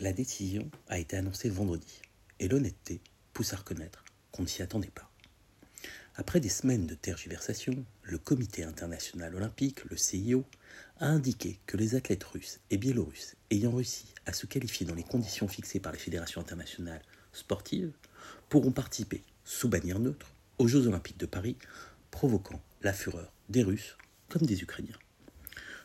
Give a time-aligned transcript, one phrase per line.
[0.00, 2.02] La décision a été annoncée vendredi,
[2.38, 3.00] et l'honnêteté
[3.32, 5.10] pousse à reconnaître qu'on ne s'y attendait pas.
[6.14, 10.44] Après des semaines de tergiversation, le Comité international olympique, le CIO,
[11.00, 15.02] a indiqué que les athlètes russes et biélorusses ayant réussi à se qualifier dans les
[15.02, 17.92] conditions fixées par les fédérations internationales sportives
[18.50, 21.56] pourront participer, sous bannière neutre, aux Jeux olympiques de Paris,
[22.12, 23.96] provoquant la fureur des Russes
[24.28, 24.98] comme des Ukrainiens.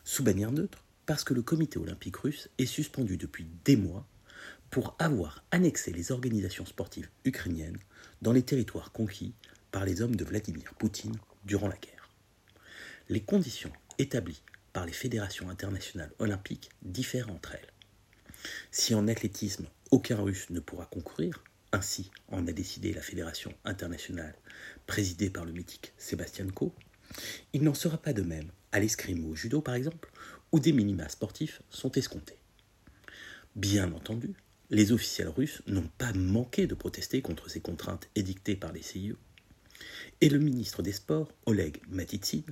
[0.03, 4.07] Sous bannière neutre, parce que le comité olympique russe est suspendu depuis des mois
[4.69, 7.77] pour avoir annexé les organisations sportives ukrainiennes
[8.21, 9.33] dans les territoires conquis
[9.71, 12.09] par les hommes de Vladimir Poutine durant la guerre.
[13.09, 17.73] Les conditions établies par les fédérations internationales olympiques diffèrent entre elles.
[18.71, 24.35] Si en athlétisme aucun russe ne pourra concourir, ainsi en a décidé la fédération internationale
[24.87, 26.73] présidée par le mythique Sébastien Coe,
[27.53, 30.09] il n'en sera pas de même à l'escrime ou au judo par exemple,
[30.53, 32.37] où des minima sportifs sont escomptés.
[33.55, 34.35] Bien entendu,
[34.69, 39.17] les officiels russes n'ont pas manqué de protester contre ces contraintes édictées par les CIO.
[40.21, 42.43] Et le ministre des Sports, Oleg Matitsyn,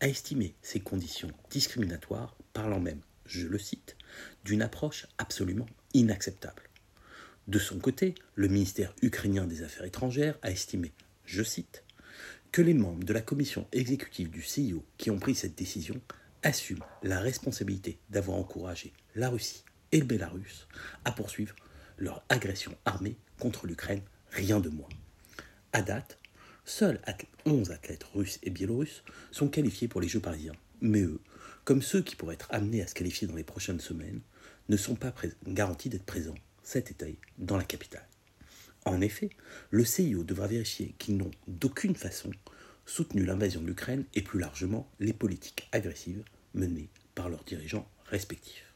[0.00, 3.96] a estimé ces conditions discriminatoires, parlant même, je le cite,
[4.44, 6.62] d'une approche absolument inacceptable.
[7.48, 10.92] De son côté, le ministère ukrainien des Affaires étrangères a estimé,
[11.24, 11.82] je cite,
[12.52, 16.00] que les membres de la commission exécutive du CIO qui ont pris cette décision
[16.42, 20.66] assument la responsabilité d'avoir encouragé la Russie et le Bélarus
[21.04, 21.54] à poursuivre
[21.98, 24.88] leur agression armée contre l'Ukraine, rien de moins.
[25.72, 26.18] À date,
[26.64, 27.00] seuls
[27.44, 31.20] 11 athlètes russes et biélorusses sont qualifiés pour les Jeux parisiens, mais eux,
[31.64, 34.20] comme ceux qui pourraient être amenés à se qualifier dans les prochaines semaines,
[34.68, 35.14] ne sont pas
[35.46, 38.06] garantis d'être présents cet été dans la capitale.
[38.84, 39.30] En effet,
[39.70, 42.30] le CIO devra vérifier qu'ils n'ont d'aucune façon
[42.88, 48.74] soutenu l'invasion de l'Ukraine et plus largement les politiques agressives menées par leurs dirigeants respectifs.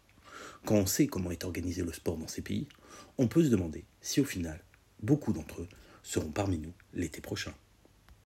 [0.64, 2.68] Quand on sait comment est organisé le sport dans ces pays,
[3.16, 4.62] on peut se demander si au final,
[5.02, 5.68] beaucoup d'entre eux
[6.02, 7.54] seront parmi nous l'été prochain.